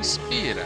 [0.00, 0.64] inspira.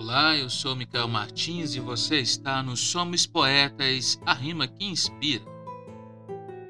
[0.00, 5.44] Olá, eu sou Micael Martins e você está no Somos Poetas, a rima que inspira.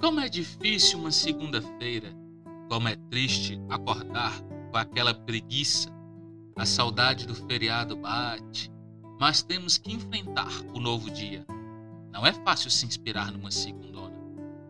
[0.00, 2.12] Como é difícil uma segunda-feira,
[2.68, 4.32] como é triste acordar
[4.72, 5.88] com aquela preguiça.
[6.56, 8.68] A saudade do feriado bate,
[9.20, 11.46] mas temos que enfrentar o novo dia.
[12.12, 14.16] Não é fácil se inspirar numa segundona,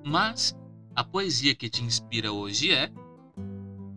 [0.04, 0.54] mas
[0.94, 2.92] a poesia que te inspira hoje é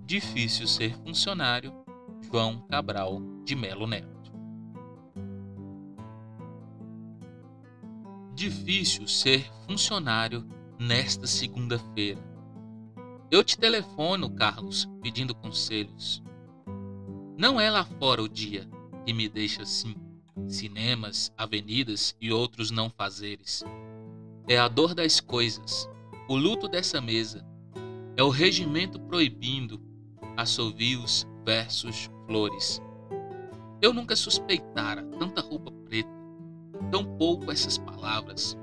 [0.06, 1.74] Difícil ser funcionário,
[2.22, 4.13] João Cabral de Melo Neto.
[8.36, 10.44] Difícil ser funcionário
[10.80, 12.20] nesta segunda-feira.
[13.30, 16.24] Eu te telefono, Carlos, pedindo conselhos.
[17.38, 18.68] Não é lá fora o dia
[19.06, 19.96] que me deixa assim,
[20.48, 23.64] cinemas, avenidas e outros não fazeres.
[24.48, 25.88] É a dor das coisas,
[26.28, 27.46] o luto dessa mesa,
[28.18, 29.80] é o regimento proibindo
[30.36, 32.82] assovios, versos, flores.
[33.80, 35.72] Eu nunca suspeitara tanta roupa
[36.94, 38.56] tão pouco essas palavras,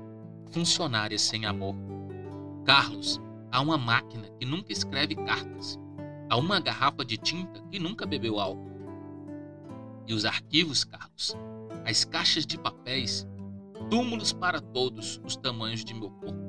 [0.51, 1.75] funcionárias sem amor.
[2.63, 3.19] Carlos,
[3.51, 5.77] há uma máquina que nunca escreve cartas,
[6.29, 8.71] há uma garrafa de tinta que nunca bebeu álcool.
[10.07, 11.35] E os arquivos, Carlos,
[11.85, 13.27] as caixas de papéis,
[13.89, 16.39] túmulos para todos os tamanhos de meu corpo.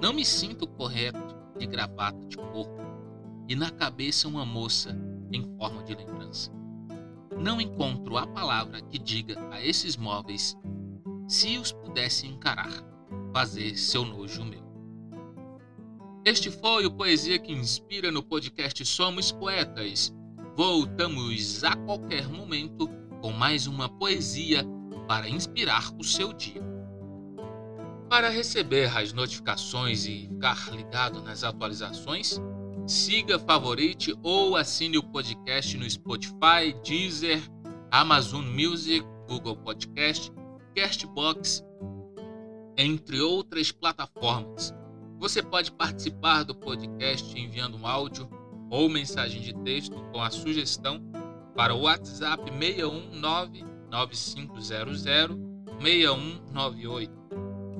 [0.00, 2.78] Não me sinto correto de gravata de corpo
[3.48, 4.96] e na cabeça uma moça
[5.32, 6.52] em forma de lembrança.
[7.36, 10.56] Não encontro a palavra que diga a esses móveis
[11.28, 12.72] se os pudesse encarar,
[13.34, 14.66] fazer seu nojo meu.
[16.24, 20.10] Este foi o Poesia que Inspira no podcast Somos Poetas.
[20.56, 22.88] Voltamos a qualquer momento
[23.20, 24.64] com mais uma poesia
[25.06, 26.62] para inspirar o seu dia.
[28.08, 32.40] Para receber as notificações e ficar ligado nas atualizações,
[32.86, 37.42] siga, favorite ou assine o podcast no Spotify, Deezer,
[37.90, 40.32] Amazon Music, Google Podcast,
[40.78, 41.64] Castbox,
[42.76, 44.72] entre outras plataformas.
[45.18, 48.30] Você pode participar do podcast enviando um áudio
[48.70, 51.02] ou mensagem de texto com a sugestão
[51.56, 57.12] para o WhatsApp 619 9500 6198.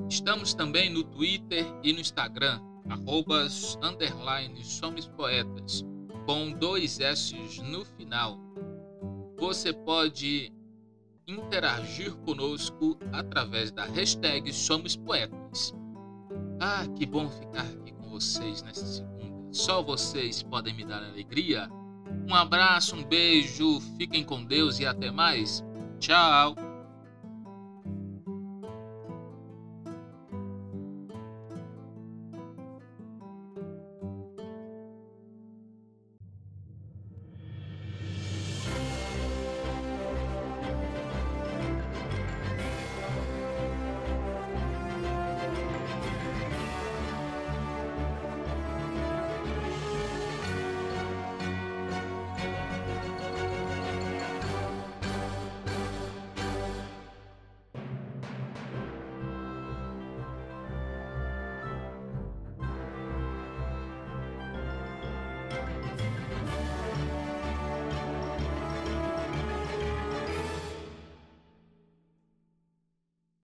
[0.09, 5.85] Estamos também no Twitter e no Instagram arrobas, underline, somos poetas,
[6.25, 8.37] com dois S's no final.
[9.37, 10.51] Você pode
[11.29, 15.73] interagir conosco através da hashtag Somos Poetas.
[16.59, 19.19] Ah, que bom ficar aqui com vocês nessa segunda.
[19.51, 21.69] Só vocês podem me dar alegria.
[22.27, 25.63] Um abraço, um beijo, fiquem com Deus e até mais.
[25.99, 26.68] Tchau!